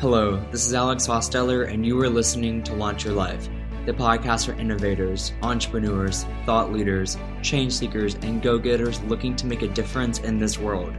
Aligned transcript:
Hello, 0.00 0.40
this 0.52 0.64
is 0.64 0.74
Alex 0.74 1.08
Hostetler, 1.08 1.68
and 1.68 1.84
you 1.84 2.00
are 2.00 2.08
listening 2.08 2.62
to 2.62 2.72
Launch 2.72 3.04
Your 3.04 3.14
Life, 3.14 3.48
the 3.84 3.92
podcast 3.92 4.46
for 4.46 4.52
innovators, 4.52 5.32
entrepreneurs, 5.42 6.24
thought 6.46 6.72
leaders, 6.72 7.18
change 7.42 7.72
seekers, 7.72 8.14
and 8.22 8.40
go 8.40 8.60
getters 8.60 9.00
looking 9.02 9.34
to 9.34 9.46
make 9.48 9.62
a 9.62 9.66
difference 9.66 10.20
in 10.20 10.38
this 10.38 10.56
world. 10.56 10.94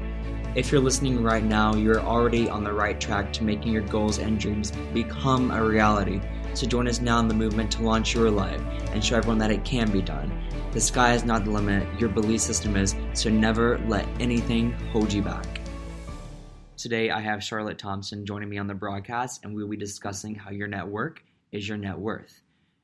If 0.53 0.69
you're 0.69 0.81
listening 0.81 1.23
right 1.23 1.45
now, 1.45 1.75
you're 1.75 2.01
already 2.01 2.49
on 2.49 2.65
the 2.65 2.73
right 2.73 2.99
track 2.99 3.31
to 3.33 3.45
making 3.45 3.71
your 3.71 3.83
goals 3.83 4.19
and 4.19 4.37
dreams 4.37 4.73
become 4.93 5.51
a 5.51 5.63
reality. 5.63 6.19
So 6.53 6.67
join 6.67 6.85
us 6.85 6.99
now 6.99 7.19
in 7.19 7.29
the 7.29 7.33
movement 7.33 7.71
to 7.71 7.83
launch 7.83 8.13
your 8.13 8.29
life 8.29 8.61
and 8.91 9.01
show 9.01 9.15
everyone 9.15 9.37
that 9.37 9.49
it 9.49 9.63
can 9.63 9.89
be 9.89 10.01
done. 10.01 10.29
The 10.73 10.81
sky 10.81 11.13
is 11.13 11.23
not 11.23 11.45
the 11.45 11.51
limit, 11.51 11.87
your 12.01 12.09
belief 12.09 12.41
system 12.41 12.75
is, 12.75 12.97
so 13.13 13.29
never 13.29 13.77
let 13.87 14.05
anything 14.19 14.73
hold 14.91 15.13
you 15.13 15.21
back. 15.21 15.58
Today, 16.79 17.09
I 17.09 17.19
have 17.19 17.43
Charlotte 17.43 17.77
Thompson 17.77 18.25
joining 18.25 18.47
me 18.47 18.57
on 18.57 18.67
the 18.67 18.73
broadcast, 18.73 19.43
and 19.43 19.53
we'll 19.53 19.67
be 19.67 19.75
discussing 19.75 20.33
how 20.33 20.49
your 20.49 20.69
network 20.69 21.21
is 21.51 21.67
your 21.67 21.77
net 21.77 21.99
worth. 21.99 22.41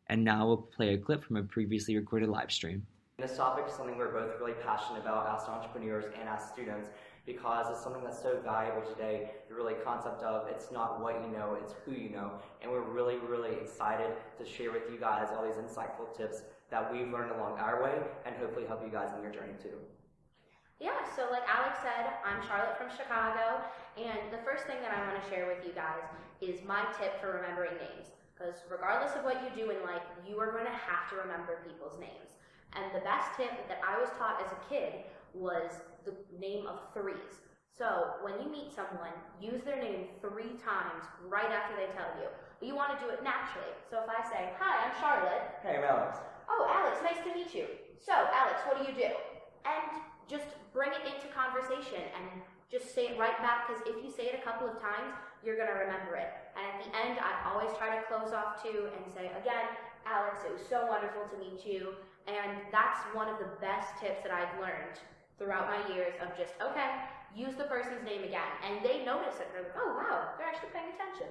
And 0.08 0.22
now 0.22 0.46
we'll 0.46 0.58
play 0.58 0.96
a 0.96 0.98
clip 0.98 1.24
from 1.24 1.38
a 1.38 1.44
previously 1.44 1.96
recorded 1.96 2.28
live 2.28 2.52
stream. 2.52 2.86
This 3.20 3.38
topic 3.38 3.64
is 3.70 3.74
something 3.74 3.98
we're 3.98 4.12
both 4.12 4.38
really 4.38 4.52
passionate 4.66 5.00
about 5.00 5.34
as 5.34 5.48
entrepreneurs 5.48 6.04
and 6.20 6.28
as 6.28 6.44
students 6.50 6.90
because 7.26 7.68
it's 7.72 7.82
something 7.82 8.04
that's 8.04 8.22
so 8.22 8.38
valuable 8.44 8.82
today. 8.82 9.32
The 9.48 9.56
really 9.56 9.76
concept 9.86 10.24
of 10.24 10.50
it's 10.50 10.74
not 10.74 11.00
what 11.00 11.24
you 11.26 11.32
know, 11.32 11.58
it's 11.64 11.74
who 11.86 11.94
you 11.94 12.10
know. 12.10 12.34
And 12.62 12.70
we're 12.70 12.82
really, 12.82 13.16
really 13.16 13.56
excited 13.62 14.12
to 14.38 14.46
share 14.46 14.74
with 14.74 14.92
you 14.92 15.00
guys 15.00 15.30
all 15.34 15.46
these 15.46 15.56
insightful 15.56 16.14
tips 16.14 16.42
that 16.70 16.92
we've 16.92 17.10
learned 17.10 17.32
along 17.32 17.60
our 17.60 17.82
way 17.82 17.98
and 18.26 18.36
hopefully 18.36 18.66
help 18.68 18.84
you 18.84 18.92
guys 18.92 19.12
in 19.16 19.24
your 19.24 19.32
journey 19.32 19.54
too. 19.64 19.78
Yeah, 20.80 21.08
so 21.16 21.32
like 21.32 21.48
Alex 21.48 21.80
said, 21.80 22.20
I'm 22.28 22.44
Charlotte 22.44 22.76
from 22.76 22.92
Chicago, 22.92 23.64
and 23.96 24.28
the 24.28 24.44
first 24.44 24.68
thing 24.68 24.76
that 24.84 24.92
I 24.92 25.00
want 25.08 25.16
to 25.16 25.26
share 25.32 25.48
with 25.48 25.64
you 25.64 25.72
guys 25.72 26.04
is 26.44 26.60
my 26.68 26.84
tip 27.00 27.16
for 27.24 27.40
remembering 27.40 27.80
names. 27.80 28.12
Because 28.36 28.60
regardless 28.68 29.16
of 29.16 29.24
what 29.24 29.40
you 29.40 29.48
do 29.56 29.72
in 29.72 29.80
life, 29.88 30.04
you 30.28 30.36
are 30.36 30.52
going 30.52 30.68
to 30.68 30.80
have 30.84 31.08
to 31.08 31.16
remember 31.16 31.64
people's 31.64 31.96
names. 31.96 32.36
And 32.76 32.92
the 32.92 33.00
best 33.08 33.40
tip 33.40 33.56
that 33.72 33.80
I 33.80 33.96
was 33.96 34.12
taught 34.20 34.44
as 34.44 34.52
a 34.52 34.60
kid 34.68 35.08
was 35.32 35.80
the 36.04 36.12
name 36.36 36.68
of 36.68 36.92
threes. 36.92 37.40
So 37.72 38.20
when 38.20 38.36
you 38.44 38.52
meet 38.52 38.76
someone, 38.76 39.16
use 39.40 39.64
their 39.64 39.80
name 39.80 40.12
three 40.20 40.60
times 40.60 41.08
right 41.24 41.56
after 41.56 41.80
they 41.80 41.88
tell 41.96 42.12
you. 42.20 42.28
But 42.60 42.68
you 42.68 42.76
want 42.76 42.92
to 42.92 43.00
do 43.00 43.08
it 43.16 43.24
naturally. 43.24 43.72
So 43.88 44.04
if 44.04 44.12
I 44.12 44.20
say, 44.28 44.52
Hi, 44.60 44.92
I'm 44.92 44.96
Charlotte. 45.00 45.56
Hey, 45.64 45.80
I'm 45.80 45.88
Alex. 45.88 46.20
Oh, 46.52 46.68
Alex, 46.68 47.00
nice 47.00 47.24
to 47.24 47.32
meet 47.32 47.56
you. 47.56 47.72
So, 48.04 48.12
Alex, 48.12 48.60
what 48.68 48.76
do 48.76 48.84
you 48.84 48.96
do? 48.96 49.16
And 49.64 50.04
just 50.28 50.46
bring 50.74 50.92
it 50.92 51.06
into 51.06 51.30
conversation 51.34 52.02
and 52.18 52.42
just 52.72 52.94
say 52.94 53.14
it 53.14 53.20
right 53.20 53.38
back 53.40 53.70
because 53.70 53.82
if 53.86 54.02
you 54.04 54.10
say 54.10 54.34
it 54.34 54.42
a 54.42 54.44
couple 54.44 54.68
of 54.68 54.82
times, 54.82 55.14
you're 55.46 55.56
going 55.56 55.70
to 55.70 55.78
remember 55.78 56.18
it. 56.18 56.34
And 56.58 56.66
at 56.66 56.78
the 56.82 56.90
end, 56.98 57.16
I 57.22 57.46
always 57.46 57.70
try 57.78 57.94
to 57.94 58.02
close 58.10 58.34
off 58.34 58.62
too 58.62 58.90
and 58.90 59.06
say, 59.14 59.30
again, 59.38 59.70
Alex, 60.10 60.42
it 60.46 60.54
was 60.54 60.66
so 60.66 60.90
wonderful 60.90 61.30
to 61.30 61.38
meet 61.38 61.62
you. 61.62 61.94
And 62.26 62.66
that's 62.74 63.06
one 63.14 63.30
of 63.30 63.38
the 63.38 63.54
best 63.62 63.94
tips 64.02 64.26
that 64.26 64.34
I've 64.34 64.58
learned 64.58 64.98
throughout 65.38 65.70
my 65.70 65.82
years 65.94 66.18
of 66.18 66.34
just, 66.34 66.58
okay, 66.58 67.06
use 67.38 67.54
the 67.54 67.70
person's 67.70 68.02
name 68.02 68.26
again. 68.26 68.50
And 68.66 68.82
they 68.82 69.06
notice 69.06 69.38
it. 69.38 69.54
They're 69.54 69.70
like, 69.70 69.78
oh, 69.78 69.94
wow, 69.94 70.34
they're 70.38 70.50
actually 70.50 70.74
paying 70.74 70.90
attention. 70.98 71.30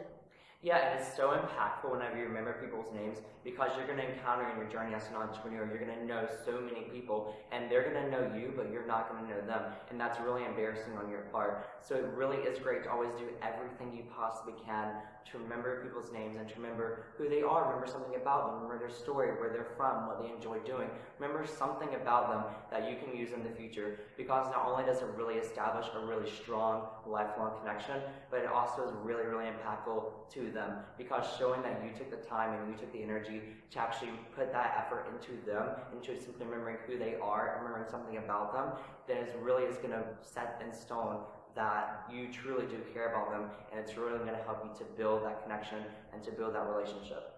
Yeah, 0.65 0.79
and 0.79 0.99
it's 0.99 1.15
so 1.15 1.37
impactful 1.37 1.93
whenever 1.93 2.17
you 2.17 2.25
remember 2.25 2.55
people's 2.55 2.91
names 2.95 3.19
because 3.45 3.77
you're 3.77 3.85
going 3.85 3.99
to 3.99 4.09
encounter 4.09 4.49
in 4.49 4.57
your 4.57 4.65
journey 4.65 4.95
as 4.95 5.07
an 5.09 5.17
entrepreneur, 5.17 5.69
you're 5.69 5.85
going 5.85 5.93
to 5.93 6.07
know 6.07 6.27
so 6.47 6.59
many 6.59 6.89
people 6.89 7.37
and 7.53 7.71
they're 7.71 7.83
going 7.83 8.03
to 8.03 8.11
know 8.11 8.33
you, 8.35 8.51
but 8.57 8.73
you're 8.73 8.87
not 8.87 9.13
going 9.13 9.23
to 9.23 9.29
know 9.29 9.45
them. 9.45 9.61
And 9.91 10.01
that's 10.01 10.19
really 10.21 10.43
embarrassing 10.47 10.97
on 10.97 11.11
your 11.11 11.29
part. 11.29 11.69
So 11.83 11.97
it 11.97 12.07
really 12.17 12.39
is 12.39 12.59
great 12.59 12.83
to 12.85 12.91
always 12.91 13.13
do 13.13 13.29
everything 13.43 13.93
you 13.93 14.05
possibly 14.17 14.55
can 14.65 14.89
to 15.31 15.37
remember 15.37 15.85
people's 15.85 16.11
names 16.11 16.39
and 16.39 16.49
to 16.49 16.55
remember 16.57 17.13
who 17.19 17.29
they 17.29 17.43
are, 17.43 17.69
remember 17.69 17.87
something 17.87 18.17
about 18.17 18.47
them, 18.47 18.63
remember 18.63 18.79
their 18.79 18.97
story, 18.97 19.37
where 19.39 19.53
they're 19.53 19.77
from, 19.77 20.07
what 20.07 20.23
they 20.23 20.33
enjoy 20.33 20.57
doing. 20.61 20.89
Remember 21.19 21.45
something 21.45 21.93
about 21.95 22.33
them 22.33 22.43
that 22.71 22.89
you 22.89 22.97
can 22.97 23.15
use 23.15 23.35
in 23.37 23.45
the 23.45 23.51
future 23.51 24.01
because 24.17 24.51
not 24.51 24.65
only 24.65 24.85
does 24.85 25.03
it 25.03 25.09
really 25.15 25.35
establish 25.35 25.85
a 25.95 26.07
really 26.07 26.31
strong 26.31 26.89
lifelong 27.07 27.59
connection, 27.61 28.01
but 28.31 28.41
it 28.41 28.47
also 28.47 28.87
is 28.87 28.93
really, 29.03 29.25
really 29.25 29.47
impactful 29.47 30.05
to 30.31 30.51
them 30.51 30.79
because 30.99 31.25
showing 31.39 31.63
that 31.63 31.83
you 31.85 31.91
took 31.97 32.11
the 32.11 32.29
time 32.29 32.59
and 32.59 32.71
you 32.71 32.77
took 32.79 32.93
the 32.93 33.03
energy 33.03 33.43
to 33.71 33.79
actually 33.79 34.11
put 34.35 34.53
that 34.53 34.75
effort 34.79 35.07
into 35.13 35.45
them, 35.45 35.69
into 35.93 36.21
simply 36.21 36.47
remembering 36.47 36.77
who 36.87 36.99
they 36.99 37.17
are, 37.23 37.59
remembering 37.63 37.91
something 37.91 38.17
about 38.17 38.53
them, 38.53 38.73
then 39.07 39.19
it 39.19 39.37
really 39.43 39.65
is 39.65 39.77
going 39.77 39.91
to 39.91 40.05
set 40.23 40.63
in 40.65 40.73
stone 40.73 41.21
that 41.55 42.05
you 42.13 42.33
truly 42.33 42.67
do 42.67 42.79
care 42.93 43.11
about 43.11 43.31
them 43.31 43.51
and 43.71 43.81
it's 43.81 43.97
really 43.97 44.19
going 44.19 44.31
to 44.31 44.43
help 44.45 44.65
you 44.65 44.71
to 44.77 44.85
build 44.97 45.25
that 45.25 45.43
connection 45.43 45.79
and 46.13 46.23
to 46.23 46.33
build 46.33 46.55
that 46.55 46.67
relationship. 46.69 47.35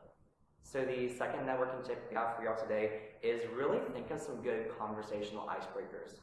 So 0.63 0.85
the 0.85 1.09
second 1.09 1.47
networking 1.47 1.87
tip 1.87 2.07
we 2.11 2.17
have 2.17 2.37
for 2.37 2.43
y'all 2.43 2.57
today 2.57 3.15
is 3.23 3.43
really 3.55 3.79
think 3.93 4.11
of 4.11 4.21
some 4.21 4.43
good 4.43 4.67
conversational 4.79 5.47
icebreakers. 5.47 6.19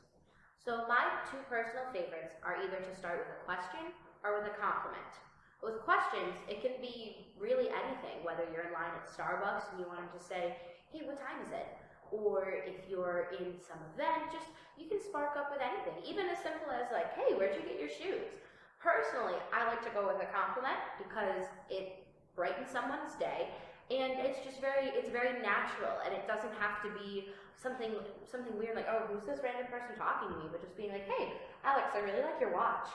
So 0.64 0.88
my 0.88 1.04
two 1.28 1.44
personal 1.52 1.84
favorites 1.92 2.40
are 2.40 2.56
either 2.56 2.80
to 2.80 2.92
start 2.96 3.20
with 3.20 3.36
a 3.36 3.40
question 3.44 3.92
or 4.24 4.40
with 4.40 4.48
a 4.48 4.56
compliment. 4.56 5.12
With 5.60 5.84
questions, 5.84 6.40
it 6.48 6.64
can 6.64 6.80
be 6.80 7.36
really 7.36 7.68
anything, 7.68 8.24
whether 8.24 8.48
you're 8.48 8.72
in 8.72 8.76
line 8.76 8.96
at 8.96 9.04
Starbucks 9.04 9.76
and 9.76 9.84
you 9.84 9.92
want 9.92 10.08
to 10.08 10.24
say, 10.24 10.56
hey, 10.96 11.04
what 11.04 11.20
time 11.20 11.44
is 11.44 11.52
it? 11.52 11.68
Or 12.16 12.64
if 12.64 12.80
you're 12.88 13.36
in 13.36 13.60
some 13.60 13.84
event, 13.92 14.32
just 14.32 14.48
you 14.80 14.88
can 14.88 15.04
spark 15.04 15.36
up 15.36 15.52
with 15.52 15.60
anything, 15.60 16.00
even 16.08 16.32
as 16.32 16.40
simple 16.40 16.72
as 16.72 16.88
like, 16.96 17.12
hey, 17.20 17.36
where'd 17.36 17.60
you 17.60 17.68
get 17.68 17.76
your 17.76 17.92
shoes? 17.92 18.32
Personally, 18.80 19.36
I 19.52 19.68
like 19.68 19.84
to 19.84 19.92
go 19.92 20.08
with 20.08 20.24
a 20.24 20.32
compliment 20.32 20.80
because 20.96 21.44
it 21.68 22.08
brightens 22.40 22.72
someone's 22.72 23.20
day 23.20 23.52
and 23.92 24.16
it's 24.24 24.40
just 24.46 24.62
very 24.62 24.92
it's 24.96 25.10
very 25.10 25.42
natural 25.42 26.00
and 26.06 26.14
it 26.14 26.24
doesn't 26.28 26.54
have 26.56 26.80
to 26.80 26.90
be 27.04 27.28
something 27.56 27.92
something 28.24 28.56
weird 28.56 28.76
like 28.76 28.88
oh 28.88 29.04
who's 29.12 29.24
this 29.28 29.40
random 29.44 29.68
person 29.68 29.92
talking 29.96 30.32
to 30.32 30.38
me 30.40 30.48
but 30.52 30.64
just 30.64 30.76
being 30.76 30.92
like 30.92 31.08
hey 31.08 31.36
alex 31.64 31.92
i 31.96 32.00
really 32.00 32.24
like 32.24 32.40
your 32.40 32.52
watch 32.56 32.88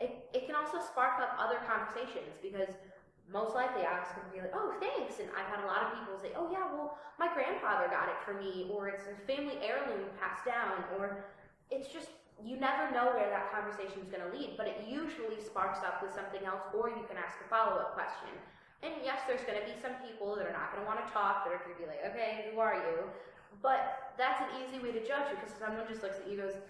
it, 0.00 0.26
it 0.34 0.46
can 0.46 0.56
also 0.56 0.82
spark 0.82 1.22
up 1.22 1.38
other 1.38 1.62
conversations 1.62 2.34
because 2.42 2.74
most 3.30 3.54
likely 3.54 3.86
Alex 3.86 4.12
can 4.12 4.26
be 4.28 4.40
like, 4.42 4.52
oh, 4.52 4.74
thanks. 4.80 5.20
And 5.20 5.30
I've 5.32 5.48
had 5.48 5.64
a 5.64 5.68
lot 5.68 5.86
of 5.86 5.96
people 5.96 6.18
say, 6.20 6.34
oh, 6.36 6.50
yeah, 6.52 6.68
well, 6.68 6.98
my 7.16 7.32
grandfather 7.32 7.88
got 7.88 8.10
it 8.10 8.18
for 8.20 8.34
me, 8.36 8.68
or 8.68 8.88
it's 8.88 9.06
a 9.08 9.16
family 9.24 9.56
heirloom 9.64 10.12
passed 10.20 10.44
down, 10.44 10.84
or 10.98 11.24
it's 11.70 11.88
just, 11.88 12.10
you 12.42 12.58
never 12.58 12.90
know 12.92 13.14
where 13.16 13.30
that 13.30 13.48
conversation 13.54 14.02
is 14.04 14.10
going 14.12 14.20
to 14.20 14.32
lead, 14.34 14.58
but 14.58 14.66
it 14.66 14.84
usually 14.84 15.40
sparks 15.40 15.80
up 15.86 16.02
with 16.02 16.12
something 16.12 16.44
else, 16.44 16.66
or 16.76 16.90
you 16.90 17.06
can 17.08 17.16
ask 17.16 17.38
a 17.40 17.48
follow 17.48 17.80
up 17.80 17.94
question. 17.94 18.34
And 18.84 19.00
yes, 19.00 19.24
there's 19.24 19.42
going 19.48 19.56
to 19.56 19.64
be 19.64 19.72
some 19.80 19.96
people 20.04 20.36
that 20.36 20.44
are 20.44 20.52
not 20.52 20.70
going 20.76 20.84
to 20.84 20.88
want 20.88 21.00
to 21.00 21.08
talk, 21.08 21.48
that 21.48 21.56
are 21.56 21.62
going 21.64 21.72
to 21.72 21.80
be 21.80 21.88
like, 21.88 22.04
okay, 22.12 22.52
who 22.52 22.60
are 22.60 22.76
you? 22.76 23.08
But 23.64 24.12
that's 24.20 24.44
an 24.44 24.60
easy 24.60 24.76
way 24.76 24.92
to 24.92 25.00
judge 25.00 25.32
you, 25.32 25.40
because 25.40 25.56
someone 25.56 25.88
just 25.88 26.04
looks 26.04 26.20
at 26.20 26.28
you 26.28 26.36
and 26.36 26.52
goes, 26.52 26.60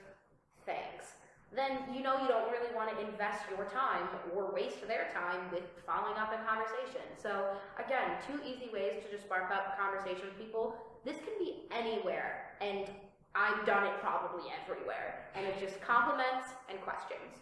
thanks 0.63 1.19
then 1.55 1.79
you 1.95 2.03
know 2.03 2.19
you 2.21 2.29
don't 2.29 2.51
really 2.51 2.71
want 2.75 2.91
to 2.91 2.97
invest 2.99 3.47
your 3.51 3.65
time 3.71 4.11
or 4.35 4.51
waste 4.53 4.83
their 4.87 5.07
time 5.15 5.47
with 5.55 5.63
following 5.87 6.19
up 6.19 6.35
in 6.35 6.43
conversation. 6.43 7.07
So 7.15 7.55
again, 7.79 8.19
two 8.27 8.43
easy 8.43 8.71
ways 8.75 9.03
to 9.07 9.11
just 9.11 9.25
spark 9.25 9.51
up 9.51 9.75
a 9.75 9.75
conversation 9.79 10.27
with 10.27 10.39
people. 10.39 10.75
This 11.05 11.17
can 11.23 11.35
be 11.39 11.71
anywhere, 11.71 12.59
and 12.61 12.91
I've 13.35 13.65
done 13.67 13.87
it 13.87 13.95
probably 14.03 14.51
everywhere. 14.63 15.31
And 15.35 15.47
it's 15.47 15.61
just 15.61 15.81
compliments 15.81 16.51
and 16.69 16.81
questions. 16.83 17.39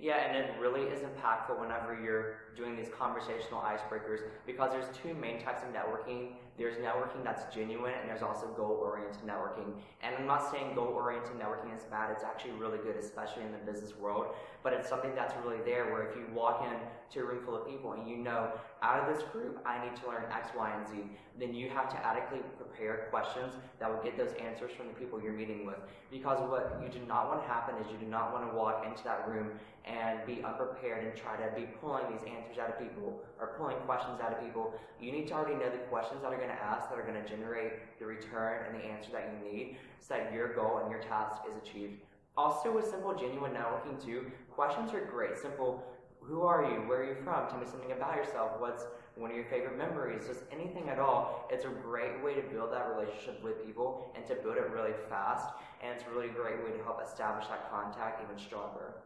Yeah, 0.00 0.18
and 0.28 0.36
it 0.36 0.54
really 0.60 0.82
is 0.82 1.00
impactful 1.00 1.58
whenever 1.60 1.98
you're 2.00 2.36
doing 2.56 2.76
these 2.76 2.88
conversational 2.96 3.60
icebreakers 3.60 4.20
because 4.46 4.70
there's 4.70 4.96
two 4.96 5.12
main 5.14 5.42
types 5.42 5.62
of 5.62 5.74
networking 5.74 6.34
there's 6.58 6.76
networking 6.76 7.22
that's 7.22 7.54
genuine, 7.54 7.94
and 8.00 8.10
there's 8.10 8.22
also 8.22 8.48
goal 8.56 8.80
oriented 8.82 9.22
networking. 9.22 9.72
And 10.02 10.16
I'm 10.16 10.26
not 10.26 10.50
saying 10.50 10.74
goal 10.74 10.88
oriented 10.88 11.38
networking 11.38 11.74
is 11.76 11.84
bad, 11.84 12.10
it's 12.10 12.24
actually 12.24 12.52
really 12.52 12.78
good, 12.78 12.96
especially 12.96 13.44
in 13.44 13.52
the 13.52 13.70
business 13.70 13.96
world. 13.96 14.34
But 14.64 14.72
it's 14.72 14.88
something 14.88 15.14
that's 15.14 15.32
really 15.44 15.62
there 15.64 15.92
where 15.92 16.08
if 16.08 16.16
you 16.16 16.26
walk 16.34 16.66
into 16.66 17.24
a 17.24 17.28
room 17.28 17.44
full 17.44 17.56
of 17.56 17.66
people 17.66 17.92
and 17.92 18.08
you 18.08 18.16
know, 18.16 18.50
out 18.82 19.00
of 19.00 19.14
this 19.14 19.24
group, 19.32 19.60
I 19.64 19.84
need 19.84 19.96
to 19.96 20.08
learn 20.08 20.24
X, 20.32 20.48
Y, 20.56 20.72
and 20.76 20.86
Z, 20.86 21.02
then 21.38 21.54
you 21.54 21.68
have 21.70 21.88
to 21.90 22.06
adequately 22.06 22.44
prepare 22.56 23.06
questions 23.10 23.54
that 23.78 23.88
will 23.88 24.02
get 24.02 24.18
those 24.18 24.32
answers 24.42 24.72
from 24.72 24.88
the 24.88 24.94
people 24.94 25.20
you're 25.22 25.32
meeting 25.32 25.64
with. 25.66 25.78
Because 26.10 26.38
what 26.50 26.80
you 26.82 26.88
do 26.88 27.04
not 27.06 27.28
want 27.28 27.42
to 27.42 27.48
happen 27.48 27.76
is 27.76 27.86
you 27.90 27.98
do 27.98 28.06
not 28.06 28.32
want 28.32 28.50
to 28.50 28.56
walk 28.56 28.84
into 28.86 29.04
that 29.04 29.28
room 29.28 29.50
and 29.84 30.20
be 30.26 30.42
unprepared 30.44 31.04
and 31.04 31.16
try 31.16 31.36
to 31.36 31.48
be 31.56 31.66
pulling 31.80 32.04
these 32.12 32.20
answers 32.28 32.58
out 32.58 32.68
of 32.68 32.78
people 32.78 33.20
or 33.40 33.54
pulling 33.58 33.76
questions 33.86 34.20
out 34.20 34.32
of 34.32 34.40
people. 34.44 34.74
You 35.00 35.12
need 35.12 35.28
to 35.28 35.34
already 35.34 35.54
know 35.54 35.70
the 35.70 35.82
questions 35.88 36.22
that 36.22 36.32
are 36.32 36.36
going 36.36 36.47
going 36.48 36.58
to 36.58 36.64
ask 36.64 36.88
that 36.88 36.98
are 36.98 37.02
going 37.02 37.22
to 37.22 37.28
generate 37.28 37.98
the 37.98 38.06
return 38.06 38.64
and 38.66 38.74
the 38.74 38.84
answer 38.84 39.12
that 39.12 39.28
you 39.28 39.52
need 39.52 39.76
so 40.00 40.14
that 40.14 40.32
your 40.32 40.54
goal 40.54 40.80
and 40.82 40.90
your 40.90 41.00
task 41.00 41.42
is 41.48 41.54
achieved. 41.56 42.00
Also, 42.36 42.72
with 42.72 42.88
simple, 42.88 43.14
genuine 43.14 43.52
networking, 43.52 44.02
too, 44.02 44.30
questions 44.50 44.94
are 44.94 45.04
great. 45.04 45.36
Simple, 45.36 45.84
who 46.20 46.42
are 46.42 46.64
you? 46.64 46.88
Where 46.88 47.02
are 47.02 47.08
you 47.08 47.16
from? 47.22 47.48
Tell 47.48 47.58
me 47.58 47.66
something 47.66 47.92
about 47.92 48.16
yourself. 48.16 48.52
What's 48.58 48.84
one 49.16 49.30
of 49.30 49.36
your 49.36 49.46
favorite 49.46 49.76
memories? 49.76 50.26
Just 50.26 50.44
anything 50.52 50.88
at 50.88 50.98
all. 50.98 51.48
It's 51.50 51.64
a 51.64 51.68
great 51.68 52.22
way 52.24 52.34
to 52.34 52.42
build 52.42 52.72
that 52.72 52.88
relationship 52.94 53.42
with 53.42 53.66
people 53.66 54.12
and 54.16 54.24
to 54.26 54.34
build 54.36 54.56
it 54.56 54.70
really 54.70 54.94
fast. 55.10 55.52
And 55.82 55.92
it's 55.92 56.04
a 56.08 56.10
really 56.14 56.28
great 56.28 56.64
way 56.64 56.70
to 56.70 56.82
help 56.84 57.02
establish 57.02 57.46
that 57.48 57.70
contact 57.70 58.22
even 58.24 58.38
stronger. 58.38 59.02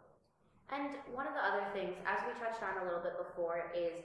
And 0.70 0.94
one 1.12 1.26
of 1.26 1.34
the 1.34 1.44
other 1.44 1.64
things, 1.72 1.96
as 2.06 2.20
we 2.24 2.32
touched 2.38 2.62
on 2.62 2.80
a 2.80 2.84
little 2.84 3.02
bit 3.02 3.16
before, 3.18 3.72
is 3.74 4.04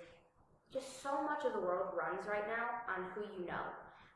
just 0.73 1.01
so 1.01 1.23
much 1.23 1.45
of 1.45 1.53
the 1.53 1.59
world 1.59 1.95
runs 1.95 2.27
right 2.27 2.45
now 2.47 2.83
on 2.91 3.07
who 3.15 3.23
you 3.39 3.47
know. 3.47 3.65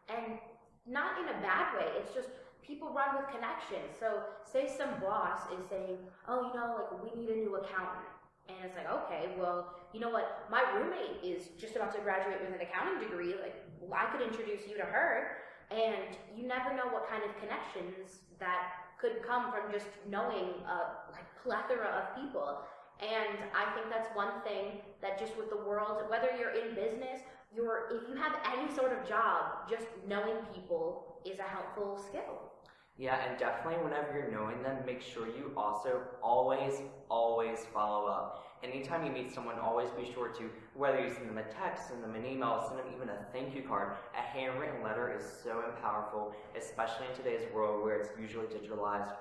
And 0.09 0.39
not 0.87 1.19
in 1.19 1.29
a 1.29 1.37
bad 1.41 1.75
way, 1.75 1.87
it's 1.99 2.13
just 2.13 2.29
people 2.65 2.91
run 2.91 3.15
with 3.15 3.27
connections. 3.31 3.95
So, 3.99 4.23
say 4.43 4.67
some 4.67 4.99
boss 4.99 5.47
is 5.51 5.63
saying, 5.69 5.97
Oh, 6.27 6.51
you 6.51 6.53
know, 6.59 6.75
like 6.77 6.91
we 7.03 7.09
need 7.19 7.29
a 7.29 7.37
new 7.37 7.55
accountant. 7.55 8.09
And 8.49 8.57
it's 8.65 8.75
like, 8.75 8.89
okay, 8.89 9.31
well, 9.37 9.73
you 9.93 9.99
know 9.99 10.09
what? 10.09 10.47
My 10.49 10.63
roommate 10.75 11.23
is 11.23 11.49
just 11.59 11.75
about 11.75 11.93
to 11.95 12.01
graduate 12.01 12.41
with 12.41 12.53
an 12.53 12.61
accounting 12.61 12.99
degree. 12.99 13.35
Like, 13.39 13.55
I 13.93 14.11
could 14.11 14.21
introduce 14.21 14.67
you 14.67 14.75
to 14.77 14.83
her. 14.83 15.37
And 15.71 16.17
you 16.35 16.47
never 16.47 16.75
know 16.75 16.91
what 16.91 17.07
kind 17.07 17.23
of 17.23 17.31
connections 17.39 18.19
that 18.39 18.91
could 18.99 19.23
come 19.25 19.51
from 19.51 19.71
just 19.71 19.87
knowing 20.09 20.59
a 20.67 21.09
like 21.11 21.25
plethora 21.41 21.87
of 21.87 22.21
people. 22.21 22.59
And 23.01 23.39
I 23.55 23.73
think 23.73 23.89
that's 23.89 24.09
one 24.15 24.41
thing 24.45 24.79
that 25.01 25.19
just 25.19 25.35
with 25.35 25.49
the 25.49 25.57
world, 25.57 26.03
whether 26.07 26.29
you're 26.37 26.51
in 26.51 26.75
business, 26.75 27.21
you're 27.55 27.89
if 27.91 28.07
you 28.07 28.15
have 28.15 28.35
any 28.53 28.73
sort 28.75 28.91
of 28.91 29.07
job, 29.07 29.67
just 29.69 29.85
knowing 30.07 30.35
people 30.53 31.17
is 31.25 31.39
a 31.39 31.43
helpful 31.43 31.99
skill. 32.07 32.51
Yeah, 32.97 33.17
and 33.27 33.39
definitely 33.39 33.83
whenever 33.83 34.13
you're 34.13 34.31
knowing 34.31 34.61
them, 34.61 34.77
make 34.85 35.01
sure 35.01 35.25
you 35.25 35.51
also 35.57 36.01
always, 36.21 36.81
always 37.09 37.65
follow 37.73 38.05
up. 38.05 38.45
Anytime 38.63 39.03
you 39.03 39.11
meet 39.11 39.33
someone, 39.33 39.57
always 39.57 39.89
be 39.91 40.11
sure 40.13 40.27
to, 40.27 40.51
whether 40.75 40.99
you 41.03 41.11
send 41.11 41.27
them 41.27 41.39
a 41.39 41.43
text, 41.43 41.87
send 41.87 42.03
them 42.03 42.13
an 42.13 42.23
email, 42.23 42.63
send 42.67 42.79
them 42.79 42.85
even 42.95 43.09
a 43.09 43.25
thank 43.33 43.55
you 43.55 43.63
card, 43.63 43.93
a 44.15 44.21
handwritten 44.21 44.83
letter 44.83 45.11
is 45.17 45.23
so 45.43 45.63
powerful, 45.81 46.35
especially 46.55 47.07
in 47.09 47.15
today's 47.15 47.51
world 47.51 47.83
where 47.83 47.95
it's 47.95 48.09
usually 48.19 48.45
digitalized. 48.45 49.15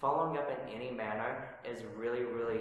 Following 0.00 0.38
up 0.38 0.48
in 0.50 0.74
any 0.74 0.90
manner 0.90 1.50
is 1.70 1.82
really, 1.98 2.22
really 2.22 2.60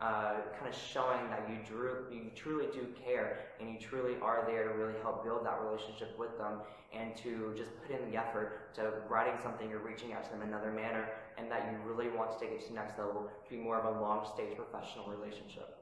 uh, 0.00 0.40
kind 0.56 0.64
of 0.64 0.74
showing 0.74 1.28
that 1.28 1.44
you, 1.48 1.60
drew, 1.68 2.08
you 2.10 2.32
truly 2.34 2.66
do 2.72 2.88
care 3.04 3.52
and 3.60 3.68
you 3.68 3.78
truly 3.78 4.16
are 4.22 4.44
there 4.46 4.64
to 4.64 4.74
really 4.74 4.96
help 5.02 5.22
build 5.22 5.44
that 5.44 5.60
relationship 5.60 6.16
with 6.18 6.36
them 6.38 6.64
and 6.96 7.14
to 7.16 7.52
just 7.56 7.70
put 7.84 7.92
in 7.92 8.10
the 8.10 8.16
effort 8.16 8.72
to 8.74 9.04
writing 9.08 9.36
something 9.42 9.70
or 9.72 9.78
reaching 9.78 10.12
out 10.12 10.24
to 10.24 10.30
them 10.30 10.40
in 10.40 10.48
another 10.48 10.72
manner 10.72 11.04
and 11.36 11.50
that 11.50 11.68
you 11.70 11.76
really 11.84 12.08
want 12.16 12.32
to 12.32 12.40
take 12.40 12.48
it 12.48 12.60
to 12.64 12.68
the 12.68 12.74
next 12.74 12.98
level 12.98 13.28
to 13.44 13.48
be 13.50 13.60
more 13.60 13.76
of 13.76 13.84
a 13.84 14.00
long 14.00 14.24
stage 14.24 14.56
professional 14.56 15.04
relationship. 15.12 15.76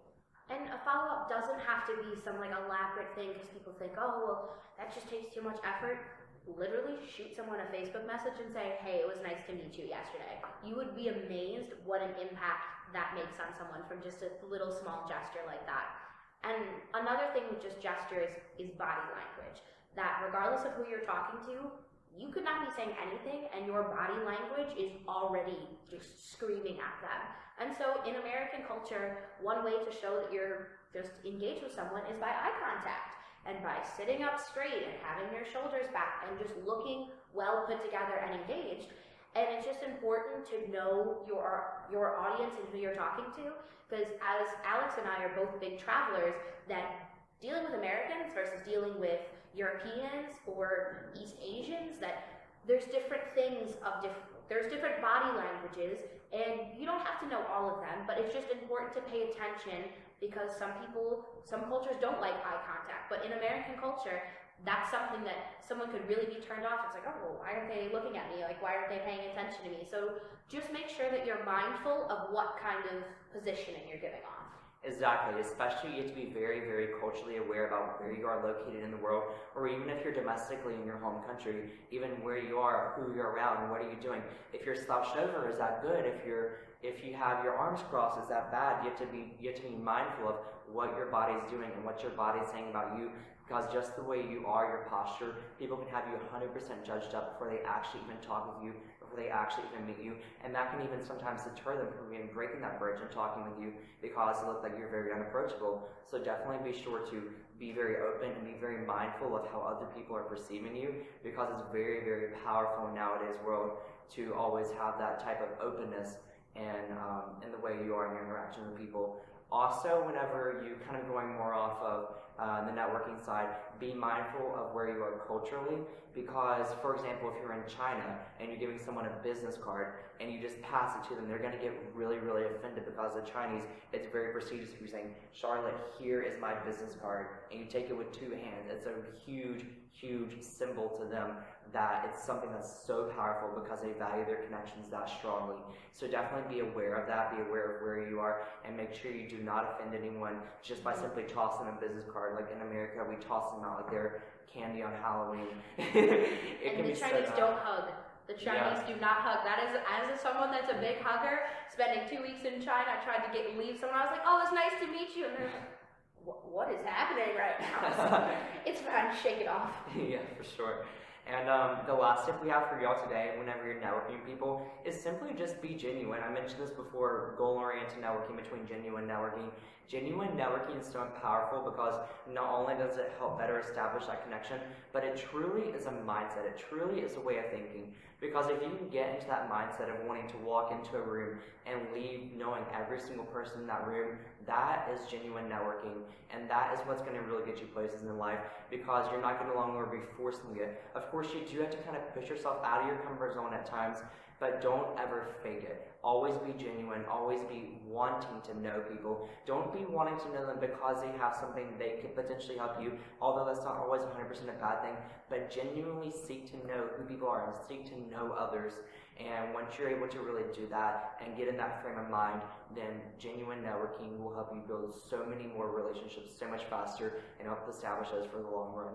And 0.50 0.66
a 0.66 0.80
follow 0.82 1.06
up 1.12 1.30
doesn't 1.30 1.60
have 1.62 1.86
to 1.86 1.94
be 2.02 2.18
some 2.18 2.40
like 2.42 2.50
elaborate 2.50 3.14
thing 3.14 3.36
because 3.36 3.48
people 3.54 3.72
think, 3.78 3.92
oh, 4.00 4.24
well, 4.24 4.38
that 4.78 4.90
just 4.94 5.06
takes 5.06 5.30
too 5.34 5.42
much 5.42 5.62
effort. 5.62 6.02
Literally 6.48 6.96
shoot 7.04 7.36
someone 7.36 7.60
a 7.60 7.68
Facebook 7.68 8.08
message 8.08 8.40
and 8.42 8.50
say, 8.50 8.80
hey, 8.80 9.04
it 9.04 9.06
was 9.06 9.20
nice 9.22 9.44
to 9.46 9.52
meet 9.52 9.76
you 9.76 9.84
yesterday. 9.84 10.40
You 10.64 10.74
would 10.74 10.96
be 10.96 11.12
amazed 11.12 11.76
what 11.84 12.00
an 12.00 12.16
impact 12.18 12.77
that 12.92 13.14
makes 13.14 13.36
on 13.40 13.52
someone 13.56 13.84
from 13.86 14.00
just 14.00 14.24
a 14.24 14.30
little 14.46 14.72
small 14.72 15.04
gesture 15.08 15.44
like 15.46 15.64
that. 15.66 15.98
And 16.46 16.62
another 16.94 17.28
thing 17.34 17.44
with 17.50 17.60
just 17.60 17.82
gestures 17.82 18.30
is 18.56 18.70
body 18.78 19.04
language. 19.10 19.58
That 19.96 20.22
regardless 20.24 20.64
of 20.64 20.78
who 20.78 20.86
you're 20.86 21.04
talking 21.04 21.42
to, 21.50 21.68
you 22.14 22.28
could 22.30 22.44
not 22.44 22.66
be 22.66 22.70
saying 22.74 22.94
anything 22.98 23.50
and 23.54 23.66
your 23.66 23.90
body 23.90 24.18
language 24.24 24.74
is 24.78 24.94
already 25.06 25.68
just 25.90 26.32
screaming 26.32 26.78
at 26.78 26.96
them. 27.02 27.20
And 27.58 27.74
so 27.74 28.02
in 28.06 28.18
American 28.22 28.62
culture, 28.66 29.18
one 29.42 29.64
way 29.64 29.74
to 29.82 29.90
show 29.90 30.22
that 30.22 30.30
you're 30.32 30.78
just 30.94 31.10
engaged 31.26 31.62
with 31.62 31.74
someone 31.74 32.02
is 32.10 32.18
by 32.18 32.30
eye 32.30 32.54
contact 32.62 33.18
and 33.46 33.58
by 33.62 33.76
sitting 33.96 34.22
up 34.22 34.38
straight 34.38 34.86
and 34.86 34.94
having 35.02 35.30
your 35.34 35.46
shoulders 35.46 35.90
back 35.92 36.26
and 36.26 36.38
just 36.38 36.54
looking 36.66 37.10
well 37.34 37.64
put 37.66 37.82
together 37.84 38.22
and 38.22 38.40
engaged. 38.40 38.94
And 39.36 39.46
it's 39.52 39.66
just 39.66 39.82
important 39.82 40.46
to 40.50 40.70
know 40.70 41.18
your 41.26 41.84
your 41.92 42.18
audience 42.18 42.54
and 42.58 42.66
who 42.72 42.78
you're 42.78 42.96
talking 42.96 43.26
to, 43.36 43.52
because 43.88 44.06
as 44.20 44.48
Alex 44.64 44.94
and 44.98 45.06
I 45.08 45.24
are 45.24 45.34
both 45.36 45.60
big 45.60 45.78
travelers, 45.78 46.34
that 46.68 47.10
dealing 47.40 47.64
with 47.64 47.74
Americans 47.74 48.32
versus 48.34 48.60
dealing 48.66 48.98
with 48.98 49.20
Europeans 49.54 50.36
or 50.46 51.12
East 51.14 51.36
Asians, 51.44 51.98
that 52.00 52.38
there's 52.66 52.84
different 52.86 53.24
things 53.34 53.72
of 53.84 54.02
different 54.02 54.28
there's 54.48 54.70
different 54.72 55.00
body 55.00 55.28
languages 55.36 56.00
and 56.32 56.72
you 56.76 56.84
don't 56.84 57.04
have 57.04 57.20
to 57.20 57.28
know 57.28 57.40
all 57.52 57.68
of 57.68 57.80
them 57.80 58.04
but 58.06 58.16
it's 58.18 58.32
just 58.32 58.48
important 58.50 58.92
to 58.96 59.00
pay 59.12 59.28
attention 59.28 59.88
because 60.20 60.52
some 60.56 60.72
people 60.84 61.24
some 61.44 61.64
cultures 61.68 61.96
don't 62.00 62.20
like 62.20 62.36
eye 62.44 62.60
contact. 62.68 63.08
But 63.08 63.24
in 63.24 63.32
american 63.32 63.76
culture 63.80 64.20
that's 64.64 64.90
something 64.90 65.22
that 65.24 65.62
someone 65.62 65.90
could 65.90 66.06
really 66.08 66.26
be 66.26 66.42
turned 66.42 66.66
off. 66.66 66.86
It's 66.86 66.94
like, 66.94 67.06
oh, 67.06 67.14
well, 67.22 67.36
why 67.38 67.54
aren't 67.54 67.70
they 67.70 67.90
looking 67.92 68.18
at 68.18 68.26
me? 68.34 68.42
Like, 68.42 68.60
why 68.62 68.74
aren't 68.74 68.90
they 68.90 69.02
paying 69.06 69.30
attention 69.30 69.64
to 69.64 69.70
me? 69.70 69.86
So 69.88 70.18
just 70.50 70.72
make 70.72 70.88
sure 70.88 71.10
that 71.10 71.26
you're 71.26 71.44
mindful 71.44 72.10
of 72.10 72.34
what 72.34 72.58
kind 72.58 72.82
of 72.90 73.06
positioning 73.30 73.86
you're 73.86 74.02
giving 74.02 74.24
off. 74.26 74.48
Exactly, 74.84 75.40
especially 75.40 75.90
you 75.90 76.02
have 76.02 76.10
to 76.10 76.14
be 76.14 76.30
very, 76.32 76.60
very 76.60 76.88
culturally 77.00 77.36
aware 77.38 77.66
about 77.66 78.00
where 78.00 78.14
you 78.14 78.26
are 78.26 78.40
located 78.46 78.82
in 78.82 78.90
the 78.92 78.96
world, 78.96 79.24
or 79.56 79.66
even 79.66 79.90
if 79.90 80.04
you're 80.04 80.14
domestically 80.14 80.74
in 80.74 80.86
your 80.86 80.98
home 80.98 81.20
country, 81.24 81.72
even 81.90 82.10
where 82.22 82.38
you 82.38 82.58
are, 82.58 82.94
who 82.96 83.14
you're 83.14 83.30
around, 83.30 83.70
what 83.70 83.80
are 83.80 83.90
you 83.90 83.96
doing. 84.00 84.22
If 84.52 84.64
you're 84.64 84.76
slouched 84.76 85.16
over, 85.16 85.50
is 85.50 85.58
that 85.58 85.82
good? 85.82 86.04
If 86.06 86.24
you're 86.24 86.67
if 86.82 87.04
you 87.04 87.14
have 87.14 87.42
your 87.42 87.54
arms 87.54 87.80
crossed, 87.90 88.20
is 88.22 88.28
that 88.28 88.52
bad? 88.52 88.84
You 88.84 88.90
have 88.90 88.98
to 89.00 89.06
be 89.06 89.34
you 89.40 89.50
have 89.50 89.60
to 89.60 89.68
be 89.68 89.74
mindful 89.74 90.28
of 90.28 90.36
what 90.70 90.96
your 90.96 91.06
body's 91.06 91.42
doing 91.50 91.70
and 91.74 91.84
what 91.84 92.02
your 92.02 92.12
body's 92.12 92.48
saying 92.50 92.70
about 92.70 92.98
you 92.98 93.10
because 93.48 93.64
just 93.72 93.96
the 93.96 94.02
way 94.02 94.20
you 94.28 94.44
are, 94.44 94.68
your 94.68 94.84
posture, 94.92 95.36
people 95.58 95.78
can 95.78 95.88
have 95.88 96.04
you 96.12 96.20
100% 96.28 96.52
judged 96.84 97.14
up 97.14 97.32
before 97.32 97.48
they 97.48 97.64
actually 97.64 98.04
even 98.04 98.20
talk 98.20 98.44
with 98.44 98.62
you, 98.62 98.76
before 99.00 99.16
they 99.16 99.30
actually 99.30 99.64
even 99.72 99.88
meet 99.88 99.96
you. 100.04 100.20
And 100.44 100.54
that 100.54 100.70
can 100.70 100.84
even 100.84 101.00
sometimes 101.02 101.40
deter 101.48 101.80
them 101.80 101.88
from 101.96 102.12
even 102.12 102.28
breaking 102.28 102.60
that 102.60 102.78
bridge 102.78 103.00
and 103.00 103.10
talking 103.10 103.48
with 103.48 103.56
you 103.56 103.72
because 104.02 104.42
it 104.42 104.46
looks 104.46 104.62
like 104.62 104.76
you're 104.76 104.92
very 104.92 105.16
unapproachable. 105.16 105.88
So 106.04 106.20
definitely 106.20 106.60
be 106.60 106.76
sure 106.76 107.08
to 107.08 107.32
be 107.58 107.72
very 107.72 107.96
open 108.04 108.36
and 108.36 108.44
be 108.44 108.60
very 108.60 108.84
mindful 108.84 109.34
of 109.34 109.48
how 109.48 109.64
other 109.64 109.88
people 109.96 110.14
are 110.14 110.28
perceiving 110.28 110.76
you 110.76 111.08
because 111.24 111.48
it's 111.56 111.64
very, 111.72 112.04
very 112.04 112.36
powerful 112.44 112.88
in 112.88 112.94
nowadays 112.94 113.40
world 113.46 113.80
to 114.12 114.34
always 114.36 114.68
have 114.76 115.00
that 115.00 115.24
type 115.24 115.40
of 115.40 115.48
openness 115.64 116.20
and 116.58 116.92
um, 116.98 117.38
in 117.44 117.50
the 117.52 117.58
way 117.58 117.78
you 117.84 117.94
are 117.94 118.10
in 118.10 118.14
your 118.14 118.24
interaction 118.24 118.66
with 118.66 118.78
people. 118.78 119.22
Also, 119.50 120.02
whenever 120.04 120.62
you 120.64 120.76
kind 120.86 121.00
of 121.00 121.08
going 121.08 121.32
more 121.34 121.54
off 121.54 121.80
of 121.80 122.14
uh, 122.38 122.64
the 122.66 122.72
networking 122.72 123.24
side, 123.24 123.48
be 123.80 123.94
mindful 123.94 124.54
of 124.54 124.74
where 124.74 124.88
you 124.88 125.02
are 125.02 125.22
culturally 125.26 125.78
because, 126.14 126.66
for 126.82 126.94
example, 126.94 127.30
if 127.30 127.40
you're 127.40 127.52
in 127.52 127.62
China 127.68 128.18
and 128.40 128.48
you're 128.48 128.58
giving 128.58 128.78
someone 128.78 129.06
a 129.06 129.22
business 129.22 129.56
card 129.56 129.94
and 130.20 130.32
you 130.32 130.40
just 130.40 130.60
pass 130.62 130.94
it 130.96 131.08
to 131.08 131.14
them, 131.14 131.28
they're 131.28 131.38
going 131.38 131.52
to 131.52 131.58
get 131.58 131.72
really, 131.94 132.18
really 132.18 132.44
offended 132.44 132.84
because 132.84 133.14
the 133.14 133.22
Chinese, 133.22 133.64
it's 133.92 134.06
very 134.12 134.32
prestigious 134.32 134.70
if 134.74 134.80
you're 134.80 134.90
saying, 134.90 135.14
Charlotte, 135.32 135.74
here 135.98 136.22
is 136.22 136.40
my 136.40 136.54
business 136.66 136.96
card, 137.00 137.26
and 137.50 137.60
you 137.60 137.66
take 137.66 137.90
it 137.90 137.96
with 137.96 138.12
two 138.12 138.30
hands. 138.30 138.68
It's 138.68 138.86
a 138.86 138.94
huge, 139.24 139.64
huge 139.92 140.42
symbol 140.42 140.98
to 141.00 141.08
them 141.08 141.32
that 141.72 142.08
it's 142.08 142.24
something 142.24 142.50
that's 142.50 142.86
so 142.86 143.10
powerful 143.16 143.60
because 143.60 143.80
they 143.82 143.92
value 143.92 144.24
their 144.24 144.42
connections 144.42 144.88
that 144.90 145.10
strongly. 145.10 145.56
So 145.92 146.08
definitely 146.08 146.54
be 146.54 146.60
aware 146.60 146.94
of 146.94 147.06
that, 147.08 147.36
be 147.36 147.42
aware 147.42 147.76
of 147.76 147.82
where 147.82 148.08
you 148.08 148.20
are, 148.20 148.46
and 148.64 148.76
make 148.76 148.94
sure 148.94 149.12
you 149.12 149.28
do 149.28 149.37
not 149.42 149.76
offend 149.76 149.94
anyone 149.94 150.36
just 150.62 150.82
by 150.82 150.94
simply 150.94 151.24
tossing 151.24 151.66
a 151.68 151.76
business 151.80 152.04
card. 152.12 152.34
Like 152.34 152.48
in 152.54 152.60
America, 152.62 153.04
we 153.08 153.16
toss 153.16 153.52
them 153.52 153.64
out 153.64 153.82
like 153.82 153.90
they're 153.90 154.22
candy 154.52 154.82
on 154.82 154.92
Halloween. 155.02 155.60
and 155.78 156.86
the 156.86 156.94
Chinese 156.94 157.28
don't 157.36 157.58
hug. 157.58 157.92
The 158.26 158.34
Chinese 158.34 158.84
yeah. 158.84 158.94
do 158.94 159.00
not 159.00 159.24
hug. 159.24 159.40
That 159.44 159.64
is, 159.64 159.80
as 159.88 160.20
someone 160.20 160.50
that's 160.50 160.70
a 160.70 160.76
big 160.80 161.00
hugger, 161.00 161.40
spending 161.72 162.04
two 162.08 162.20
weeks 162.20 162.44
in 162.44 162.60
China, 162.60 162.92
I 162.92 163.04
tried 163.04 163.24
to 163.24 163.32
get 163.32 163.56
leave 163.56 163.80
someone. 163.80 163.96
I 163.96 164.04
was 164.04 164.12
like, 164.12 164.26
"Oh, 164.26 164.44
it's 164.44 164.52
nice 164.52 164.76
to 164.84 164.86
meet 164.86 165.16
you," 165.16 165.24
and 165.24 165.32
they're 165.32 165.48
like, 165.48 166.36
"What 166.44 166.68
is 166.68 166.84
happening 166.84 167.32
right 167.32 167.56
now?" 167.56 168.28
it's 168.66 168.82
fine. 168.82 169.16
Shake 169.22 169.40
it 169.40 169.48
off. 169.48 169.72
yeah, 169.96 170.18
for 170.36 170.44
sure. 170.44 170.84
And 171.28 171.50
um, 171.50 171.76
the 171.86 171.92
last 171.92 172.24
tip 172.24 172.42
we 172.42 172.48
have 172.48 172.70
for 172.70 172.80
y'all 172.80 173.02
today, 173.02 173.32
whenever 173.38 173.66
you're 173.66 173.80
networking 173.82 174.24
people, 174.24 174.66
is 174.86 174.98
simply 174.98 175.34
just 175.36 175.60
be 175.60 175.74
genuine. 175.74 176.20
I 176.24 176.32
mentioned 176.32 176.58
this 176.58 176.70
before 176.70 177.34
goal-oriented 177.36 178.00
networking 178.00 178.36
between 178.36 178.66
genuine 178.66 179.06
networking. 179.06 179.50
Genuine 179.88 180.28
networking 180.36 180.78
is 180.78 180.86
so 180.86 181.06
powerful 181.22 181.70
because 181.70 181.94
not 182.30 182.52
only 182.52 182.74
does 182.74 182.98
it 182.98 183.10
help 183.18 183.38
better 183.38 183.58
establish 183.58 184.04
that 184.04 184.22
connection, 184.22 184.58
but 184.92 185.02
it 185.02 185.16
truly 185.16 185.70
is 185.70 185.86
a 185.86 185.90
mindset. 185.90 186.44
It 186.44 186.62
truly 186.68 187.00
is 187.00 187.16
a 187.16 187.20
way 187.20 187.38
of 187.38 187.46
thinking. 187.50 187.94
Because 188.20 188.50
if 188.50 188.60
you 188.60 188.68
can 188.76 188.88
get 188.90 189.14
into 189.14 189.26
that 189.28 189.50
mindset 189.50 189.88
of 189.88 190.06
wanting 190.06 190.28
to 190.28 190.36
walk 190.38 190.72
into 190.72 190.98
a 190.98 191.00
room 191.00 191.38
and 191.64 191.80
leave 191.94 192.32
knowing 192.36 192.64
every 192.74 193.00
single 193.00 193.24
person 193.24 193.62
in 193.62 193.66
that 193.68 193.86
room, 193.86 194.18
that 194.46 194.90
is 194.92 195.10
genuine 195.10 195.48
networking. 195.48 196.02
And 196.30 196.50
that 196.50 196.74
is 196.74 196.80
what's 196.84 197.00
going 197.00 197.14
to 197.14 197.22
really 197.22 197.46
get 197.46 197.58
you 197.58 197.66
places 197.68 198.02
in 198.02 198.18
life 198.18 198.40
because 198.70 199.10
you're 199.10 199.22
not 199.22 199.38
going 199.38 199.50
to 199.50 199.56
longer 199.56 199.86
be 199.86 200.04
forcing 200.18 200.56
it. 200.56 200.82
Of 200.96 201.10
course, 201.10 201.28
you 201.32 201.40
do 201.50 201.62
have 201.62 201.70
to 201.70 201.78
kind 201.78 201.96
of 201.96 202.12
push 202.12 202.28
yourself 202.28 202.58
out 202.62 202.82
of 202.82 202.88
your 202.88 202.96
comfort 202.96 203.32
zone 203.32 203.54
at 203.54 203.64
times, 203.64 204.00
but 204.40 204.62
don't 204.62 204.86
ever 204.98 205.26
fake 205.42 205.64
it. 205.64 205.88
Always 206.04 206.38
be 206.38 206.52
genuine. 206.52 207.04
Always 207.10 207.40
be 207.42 207.80
wanting 207.84 208.40
to 208.46 208.60
know 208.60 208.80
people. 208.90 209.28
Don't 209.46 209.72
be 209.72 209.84
wanting 209.84 210.18
to 210.20 210.32
know 210.32 210.46
them 210.46 210.58
because 210.60 211.02
they 211.02 211.10
have 211.18 211.36
something 211.36 211.66
they 211.78 211.98
could 212.00 212.14
potentially 212.14 212.56
help 212.56 212.80
you, 212.80 212.92
although 213.20 213.44
that's 213.44 213.64
not 213.64 213.76
always 213.76 214.02
100% 214.02 214.30
a 214.48 214.60
bad 214.60 214.82
thing, 214.82 214.94
but 215.28 215.50
genuinely 215.50 216.12
seek 216.12 216.48
to 216.50 216.56
know 216.68 216.86
who 216.96 217.04
people 217.04 217.28
are 217.28 217.46
and 217.46 217.54
seek 217.68 217.84
to 217.86 217.98
know 218.10 218.32
others. 218.38 218.74
And 219.18 219.52
once 219.52 219.74
you're 219.76 219.90
able 219.90 220.06
to 220.06 220.20
really 220.20 220.46
do 220.54 220.68
that 220.70 221.18
and 221.24 221.36
get 221.36 221.48
in 221.48 221.56
that 221.56 221.82
frame 221.82 221.98
of 221.98 222.08
mind, 222.08 222.40
then 222.76 223.02
genuine 223.18 223.58
networking 223.58 224.16
will 224.22 224.32
help 224.32 224.54
you 224.54 224.62
build 224.68 224.94
so 225.10 225.26
many 225.26 225.50
more 225.50 225.68
relationships 225.74 226.38
so 226.38 226.46
much 226.46 226.62
faster 226.70 227.18
and 227.40 227.48
help 227.48 227.68
establish 227.68 228.10
those 228.10 228.26
for 228.30 228.38
the 228.38 228.48
long 228.48 228.72
run. 228.76 228.94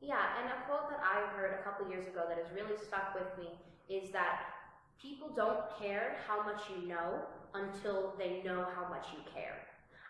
Yeah, 0.00 0.40
and 0.40 0.48
a 0.48 0.64
quote 0.64 0.88
that 0.88 1.04
I 1.04 1.28
heard 1.36 1.58
a 1.60 1.62
couple 1.62 1.90
years 1.90 2.06
ago 2.06 2.24
that 2.28 2.38
has 2.38 2.48
really 2.54 2.80
stuck 2.80 3.12
with 3.12 3.28
me 3.36 3.52
is 3.90 4.10
that 4.12 4.57
people 5.00 5.30
don't 5.34 5.62
care 5.78 6.18
how 6.26 6.42
much 6.42 6.66
you 6.66 6.88
know 6.88 7.22
until 7.54 8.14
they 8.18 8.42
know 8.44 8.66
how 8.74 8.90
much 8.90 9.06
you 9.14 9.22
care. 9.30 9.62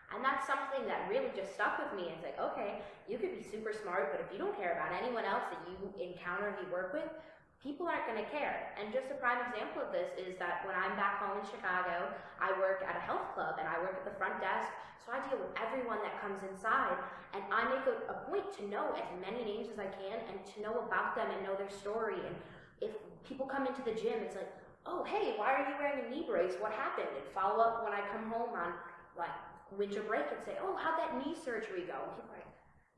And 0.09 0.25
that's 0.25 0.49
something 0.49 0.89
that 0.89 1.05
really 1.05 1.29
just 1.37 1.53
stuck 1.53 1.77
with 1.77 1.93
me. 1.93 2.09
It's 2.09 2.25
like, 2.25 2.41
okay, 2.41 2.81
you 3.05 3.21
could 3.21 3.29
be 3.37 3.45
super 3.45 3.69
smart, 3.69 4.09
but 4.09 4.25
if 4.25 4.33
you 4.33 4.41
don't 4.41 4.57
care 4.57 4.73
about 4.73 4.89
anyone 4.97 5.21
else 5.21 5.45
that 5.53 5.61
you 5.69 5.77
encounter 6.01 6.49
and 6.49 6.57
you 6.65 6.67
work 6.73 6.97
with, 6.97 7.05
people 7.61 7.85
aren't 7.85 8.09
going 8.09 8.17
to 8.17 8.29
care. 8.33 8.73
And 8.81 8.89
just 8.89 9.13
a 9.13 9.17
prime 9.21 9.37
example 9.45 9.85
of 9.85 9.93
this 9.93 10.09
is 10.17 10.33
that 10.41 10.65
when 10.65 10.73
I'm 10.73 10.97
back 10.97 11.21
home 11.21 11.37
in 11.37 11.45
Chicago, 11.45 12.09
I 12.41 12.57
work 12.57 12.81
at 12.81 12.97
a 12.97 13.03
health 13.05 13.37
club 13.37 13.61
and 13.61 13.69
I 13.69 13.77
work 13.85 14.01
at 14.01 14.05
the 14.07 14.17
front 14.17 14.41
desk. 14.41 14.73
So 15.05 15.13
I 15.13 15.21
deal 15.29 15.37
with 15.37 15.53
everyone 15.61 16.01
that 16.01 16.17
comes 16.17 16.41
inside 16.41 16.97
and 17.37 17.45
I 17.53 17.69
make 17.69 17.85
a, 17.85 18.09
a 18.09 18.17
point 18.25 18.49
to 18.57 18.61
know 18.65 18.89
as 18.97 19.05
many 19.21 19.45
names 19.45 19.69
as 19.69 19.77
I 19.77 19.93
can 19.93 20.17
and 20.25 20.41
to 20.41 20.55
know 20.65 20.81
about 20.89 21.13
them 21.13 21.29
and 21.29 21.45
know 21.45 21.53
their 21.53 21.69
story. 21.69 22.17
And 22.17 22.33
if 22.81 22.97
people 23.27 23.45
come 23.45 23.69
into 23.69 23.85
the 23.85 23.93
gym, 23.93 24.25
it's 24.25 24.33
like, 24.33 24.49
oh, 24.89 25.05
hey, 25.05 25.37
why 25.37 25.53
are 25.53 25.69
you 25.69 25.75
wearing 25.77 26.01
a 26.01 26.09
knee 26.09 26.25
brace? 26.25 26.57
What 26.57 26.73
happened? 26.73 27.13
And 27.13 27.25
follow 27.29 27.61
up 27.61 27.85
when 27.85 27.93
I 27.93 28.01
come 28.09 28.25
home 28.25 28.57
on 28.57 28.73
like 29.13 29.33
winter 29.77 30.01
break 30.01 30.25
and 30.33 30.41
say, 30.41 30.57
oh, 30.57 30.73
how'd 30.73 30.97
that 30.97 31.13
knee 31.21 31.37
surgery 31.37 31.85
go? 31.85 32.01
And 32.01 32.11
people 32.17 32.33
like, 32.33 32.49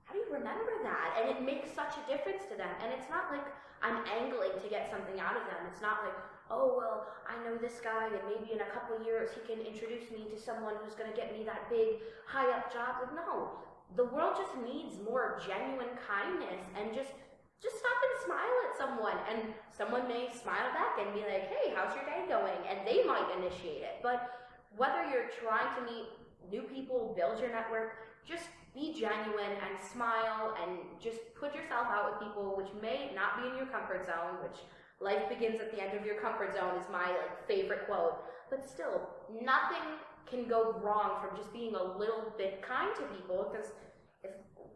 how 0.07 0.15
do 0.15 0.24
you 0.24 0.31
remember 0.31 0.71
that? 0.88 1.19
And 1.19 1.36
it 1.36 1.43
makes 1.43 1.67
such 1.71 2.00
a 2.00 2.03
difference 2.07 2.48
to 2.48 2.55
them. 2.55 2.71
And 2.79 2.95
it's 2.95 3.12
not 3.12 3.27
like 3.27 3.43
I'm 3.83 4.00
angling 4.07 4.55
to 4.55 4.67
get 4.71 4.88
something 4.88 5.19
out 5.19 5.36
of 5.36 5.43
them. 5.51 5.67
It's 5.67 5.83
not 5.83 6.03
like, 6.07 6.15
oh, 6.48 6.75
well, 6.79 7.07
I 7.27 7.39
know 7.43 7.55
this 7.55 7.79
guy, 7.79 8.12
and 8.12 8.24
maybe 8.27 8.53
in 8.53 8.60
a 8.60 8.69
couple 8.75 9.00
years 9.03 9.31
he 9.31 9.41
can 9.48 9.63
introduce 9.63 10.12
me 10.12 10.27
to 10.29 10.38
someone 10.39 10.75
who's 10.83 10.95
going 10.95 11.10
to 11.10 11.15
get 11.15 11.31
me 11.31 11.43
that 11.48 11.67
big, 11.71 12.03
high 12.27 12.51
up 12.51 12.71
job. 12.71 13.03
Like, 13.03 13.15
no. 13.15 13.51
The 13.95 14.05
world 14.07 14.36
just 14.39 14.55
needs 14.63 14.95
more 15.03 15.39
genuine 15.43 15.91
kindness 16.00 16.63
and 16.79 16.95
just 16.95 17.12
just 17.62 17.77
stop 17.77 18.00
and 18.01 18.18
smile 18.25 18.58
at 18.65 18.74
someone 18.75 19.20
and 19.30 19.53
someone 19.70 20.08
may 20.08 20.27
smile 20.34 20.70
back 20.74 20.98
and 21.00 21.13
be 21.13 21.22
like 21.22 21.48
hey 21.48 21.72
how's 21.75 21.94
your 21.96 22.06
day 22.06 22.25
going 22.27 22.58
and 22.68 22.82
they 22.86 23.06
might 23.06 23.25
initiate 23.38 23.86
it 23.86 24.01
but 24.01 24.50
whether 24.75 25.06
you're 25.10 25.30
trying 25.30 25.70
to 25.77 25.82
meet 25.86 26.10
new 26.50 26.63
people 26.63 27.13
build 27.15 27.39
your 27.39 27.51
network 27.51 28.01
just 28.27 28.50
be 28.74 28.94
genuine 28.94 29.58
and 29.68 29.75
smile 29.80 30.56
and 30.63 30.77
just 31.01 31.20
put 31.36 31.53
yourself 31.53 31.88
out 31.89 32.12
with 32.12 32.27
people 32.27 32.56
which 32.56 32.72
may 32.82 33.12
not 33.13 33.41
be 33.41 33.50
in 33.50 33.58
your 33.58 33.65
comfort 33.68 34.06
zone, 34.06 34.39
which 34.41 34.60
life 35.01 35.27
begins 35.27 35.60
at 35.60 35.72
the 35.72 35.82
end 35.82 35.98
of 35.98 36.06
your 36.06 36.15
comfort 36.22 36.56
zone 36.56 36.80
is 36.80 36.86
my 36.91 37.08
like 37.08 37.48
favorite 37.48 37.86
quote. 37.86 38.24
But 38.50 38.68
still, 38.68 39.10
nothing 39.44 40.00
can 40.30 40.48
go 40.48 40.80
wrong 40.82 41.20
from 41.20 41.36
just 41.38 41.51
being 41.51 41.75
a 41.75 41.84
little 41.98 42.32
bit 42.38 42.62
kind 42.62 42.96
to 42.96 43.03
people 43.15 43.51
because 43.51 43.72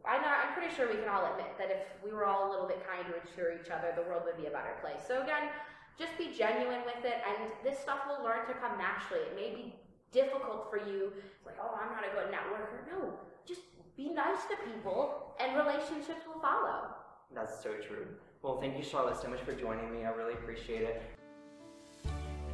I 0.07 0.21
know, 0.21 0.29
I'm 0.29 0.53
pretty 0.53 0.73
sure 0.73 0.87
we 0.87 1.01
can 1.01 1.09
all 1.09 1.25
admit 1.33 1.57
that 1.57 1.73
if 1.73 1.81
we 2.05 2.13
were 2.13 2.25
all 2.25 2.47
a 2.47 2.49
little 2.49 2.69
bit 2.69 2.85
kinder 2.85 3.17
to 3.17 3.41
each 3.57 3.69
other, 3.73 3.93
the 3.97 4.05
world 4.05 4.23
would 4.25 4.37
be 4.37 4.45
a 4.45 4.53
better 4.53 4.77
place. 4.81 5.01
So 5.01 5.21
again, 5.21 5.49
just 5.97 6.17
be 6.17 6.29
genuine 6.29 6.85
with 6.85 7.01
it, 7.03 7.19
and 7.25 7.49
this 7.63 7.79
stuff 7.79 8.05
will 8.05 8.23
learn 8.23 8.45
to 8.47 8.53
come 8.61 8.77
naturally. 8.77 9.25
It 9.25 9.35
may 9.35 9.49
be 9.55 9.75
difficult 10.11 10.69
for 10.69 10.77
you. 10.77 11.11
It's 11.17 11.45
like, 11.45 11.57
oh, 11.57 11.73
I'm 11.73 11.89
not 11.89 12.05
a 12.05 12.11
good 12.13 12.29
networker. 12.29 12.85
No, 12.91 13.17
just 13.47 13.61
be 13.97 14.09
nice 14.09 14.45
to 14.51 14.55
people, 14.69 15.35
and 15.39 15.55
relationships 15.57 16.27
will 16.27 16.41
follow. 16.41 16.93
That's 17.33 17.63
so 17.63 17.73
true. 17.81 18.07
Well, 18.41 18.59
thank 18.61 18.77
you, 18.77 18.83
Charlotte, 18.83 19.17
so 19.21 19.29
much 19.29 19.41
for 19.41 19.53
joining 19.53 19.91
me. 19.91 20.05
I 20.05 20.09
really 20.09 20.33
appreciate 20.33 20.83
it. 20.83 21.01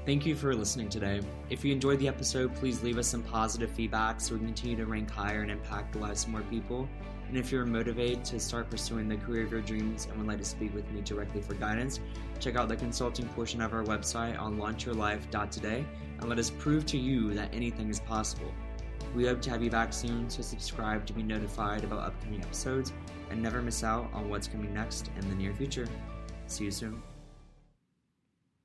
Thank 0.04 0.26
you 0.26 0.36
for 0.36 0.56
listening 0.56 0.90
today. 0.90 1.22
If 1.52 1.64
you 1.64 1.72
enjoyed 1.72 2.00
the 2.00 2.08
episode, 2.08 2.56
please 2.56 2.82
leave 2.82 2.98
us 2.98 3.08
some 3.08 3.22
positive 3.22 3.70
feedback 3.70 4.20
so 4.20 4.34
we 4.34 4.40
can 4.40 4.48
continue 4.48 4.78
to 4.78 4.88
rank 4.88 5.12
higher 5.12 5.44
and 5.44 5.52
impact 5.52 5.94
the 5.94 6.00
lives 6.00 6.24
of 6.24 6.32
more 6.32 6.42
people. 6.50 6.90
And 7.28 7.38
if 7.38 7.52
you're 7.52 7.68
motivated 7.68 8.26
to 8.26 8.40
start 8.40 8.68
pursuing 8.72 9.08
the 9.08 9.18
career 9.18 9.46
of 9.46 9.52
your 9.52 9.62
dreams 9.62 10.08
and 10.08 10.18
would 10.18 10.28
like 10.28 10.40
to 10.40 10.44
speak 10.44 10.74
with 10.74 10.90
me 10.90 11.02
directly 11.02 11.42
for 11.42 11.54
guidance, 11.54 12.00
check 12.40 12.56
out 12.56 12.68
the 12.68 12.78
consulting 12.78 13.28
portion 13.30 13.62
of 13.62 13.74
our 13.74 13.84
website 13.84 14.42
on 14.42 14.58
launchyourlife.today 14.58 15.86
and 16.20 16.30
let 16.30 16.40
us 16.40 16.50
prove 16.50 16.84
to 16.88 16.98
you 16.98 17.36
that 17.36 17.54
anything 17.54 17.88
is 17.88 18.00
possible. 18.00 18.52
We 19.16 19.28
hope 19.28 19.40
to 19.44 19.52
have 19.52 19.62
you 19.62 19.70
back 19.70 19.94
soon, 19.94 20.32
so 20.32 20.42
subscribe 20.42 21.06
to 21.06 21.14
be 21.14 21.22
notified 21.22 21.84
about 21.84 22.00
upcoming 22.00 22.42
episodes 22.42 22.92
and 23.30 23.40
never 23.40 23.62
miss 23.62 23.84
out 23.84 24.10
on 24.14 24.30
what's 24.30 24.48
coming 24.48 24.74
next 24.74 25.12
in 25.20 25.30
the 25.30 25.36
near 25.36 25.54
future. 25.54 25.88
See 26.48 26.66
you 26.66 26.72
soon. 26.72 27.04